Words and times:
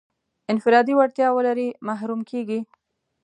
انفرادي 0.51 0.93
وړتیا 0.95 1.27
ولري 1.33 1.67
محروم 1.87 2.21
کېږي. 2.29 2.59